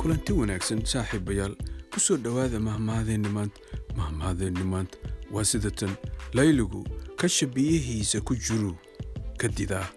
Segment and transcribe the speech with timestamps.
[0.00, 1.54] kulanti wanaagsan saaxiibayaal
[1.92, 3.60] ku soo dhowaada mahmaadeenni maanta
[3.98, 4.96] mahmaadeenni maanta
[5.34, 5.92] waa sidatan
[6.32, 6.80] layligu
[7.20, 8.72] kasha biyihiisa ku jiru
[9.40, 9.88] ka didaa.